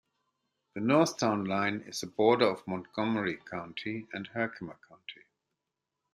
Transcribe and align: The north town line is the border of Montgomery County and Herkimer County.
The 0.73 0.79
north 0.81 1.19
town 1.19 1.45
line 1.45 1.81
is 1.85 2.01
the 2.01 2.07
border 2.07 2.47
of 2.47 2.65
Montgomery 2.67 3.37
County 3.37 4.07
and 4.11 4.25
Herkimer 4.25 4.79
County. 4.89 5.25